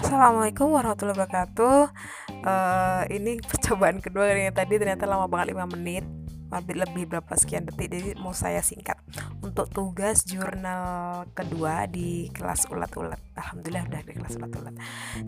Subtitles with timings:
[0.00, 1.92] Assalamualaikum warahmatullahi wabarakatuh.
[2.40, 6.08] Uh, ini percobaan kedua yang tadi ternyata lama banget 5 menit.
[6.48, 8.96] Lebih lebih berapa sekian detik jadi mau saya singkat.
[9.44, 13.20] Untuk tugas jurnal kedua di kelas ulat-ulat.
[13.36, 14.72] Alhamdulillah udah di kelas ulat-ulat.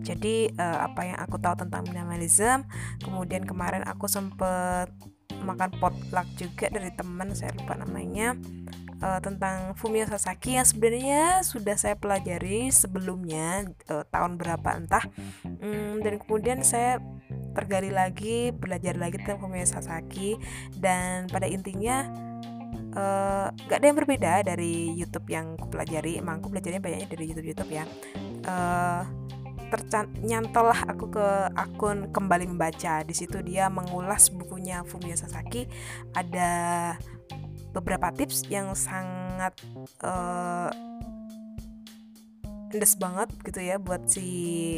[0.01, 2.65] Jadi uh, apa yang aku tahu tentang minimalism
[3.05, 4.89] kemudian kemarin aku sempet
[5.45, 8.33] makan potluck juga dari teman saya lupa namanya
[9.01, 15.05] uh, tentang Fumio Sasaki yang sebenarnya sudah saya pelajari sebelumnya uh, tahun berapa entah.
[15.43, 17.01] Um, dan kemudian saya
[17.51, 20.37] tergali lagi belajar lagi tentang Fumio Sasaki.
[20.77, 22.07] Dan pada intinya
[22.95, 27.23] uh, gak ada yang berbeda dari YouTube yang aku pelajari emang aku belajarnya banyaknya dari
[27.33, 27.85] YouTube YouTube ya.
[28.45, 29.03] Uh,
[29.71, 33.07] ternyantol lah aku ke akun kembali membaca.
[33.07, 35.63] Di situ dia mengulas bukunya Fumio Sasaki.
[36.11, 36.51] Ada
[37.71, 39.55] beberapa tips yang sangat
[40.03, 40.71] uh,
[42.71, 44.23] banget gitu ya buat si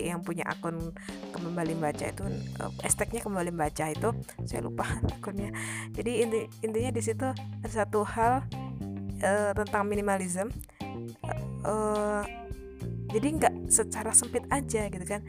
[0.02, 0.98] yang punya akun
[1.30, 2.26] kembali baca itu
[2.58, 4.10] uh, esteknya kembali baca itu.
[4.50, 4.86] Saya lupa
[5.22, 5.54] akunnya.
[5.94, 8.42] Jadi inti intinya di situ ada satu hal
[9.22, 10.50] uh, tentang minimalism
[11.66, 12.26] uh,
[13.14, 15.22] jadi nggak secara sempit aja gitu kan.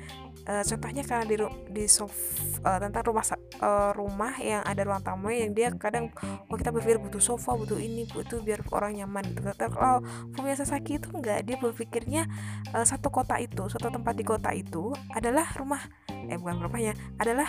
[0.44, 1.36] Uh, contohnya karena di
[1.72, 3.24] di uh, tentang rumah
[3.64, 6.12] uh, rumah yang ada ruang tamu yang dia kadang
[6.48, 9.24] oh kita berpikir butuh sofa butuh ini butuh biar orang nyaman.
[9.24, 9.44] Gitu.
[9.56, 12.28] Kalau Fumio Sasaki itu enggak dia berpikirnya
[12.72, 17.48] uh, satu kota itu satu tempat di kota itu adalah rumah eh bukan rumahnya adalah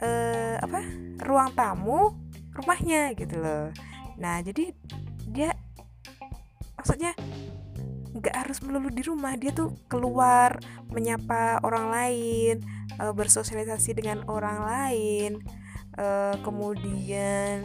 [0.00, 0.80] uh, apa
[1.24, 2.16] ruang tamu
[2.56, 3.68] rumahnya gitu loh.
[4.20, 4.72] Nah jadi
[5.28, 5.52] dia
[6.76, 7.12] maksudnya
[8.20, 10.60] nggak harus melulu di rumah dia tuh keluar
[10.92, 12.54] menyapa orang lain
[13.00, 15.30] uh, bersosialisasi dengan orang lain
[15.96, 17.64] uh, kemudian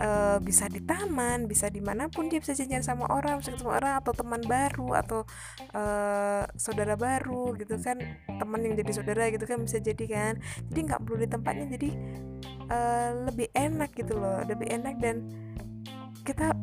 [0.00, 3.72] uh, bisa di taman bisa di mana pun dia bisa janjian sama orang bisa ketemu
[3.76, 5.20] orang atau teman baru atau
[5.76, 10.34] uh, saudara baru gitu kan teman yang jadi saudara gitu kan bisa jadi kan.
[10.72, 11.90] Jadi nggak perlu di tempatnya jadi
[12.72, 15.28] uh, lebih enak gitu loh lebih enak dan
[16.24, 16.56] kita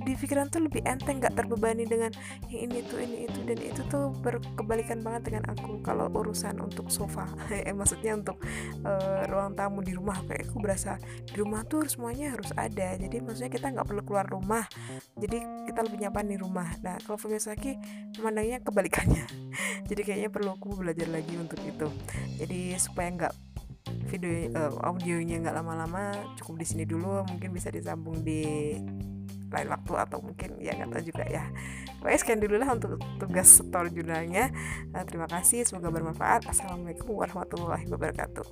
[0.00, 2.12] di pikiran tuh lebih enteng nggak terbebani dengan
[2.48, 5.80] yang ini tuh ini itu dan itu tuh berkebalikan banget dengan aku.
[5.84, 7.28] Kalau urusan untuk sofa
[7.68, 8.40] eh maksudnya untuk
[8.84, 12.96] uh, ruang tamu di rumah kayak aku berasa di rumah tuh semuanya harus ada.
[12.96, 14.64] Jadi maksudnya kita nggak perlu keluar rumah
[15.20, 16.68] jadi kita lebih nyaman di rumah.
[16.80, 17.76] Nah kalau Fumisaki
[18.20, 19.24] memandangnya kebalikannya
[19.90, 21.88] jadi kayaknya perlu aku belajar lagi untuk itu.
[22.40, 23.34] Jadi supaya nggak
[24.10, 28.74] video uh, audionya nggak lama-lama cukup di sini dulu mungkin bisa disambung di
[29.50, 31.44] lain waktu atau mungkin ya nggak tahu juga ya.
[32.00, 34.48] Oke sekian dulu lah untuk tugas setor jurnalnya.
[34.94, 36.48] Nah, terima kasih semoga bermanfaat.
[36.48, 38.46] Assalamualaikum warahmatullahi wabarakatuh.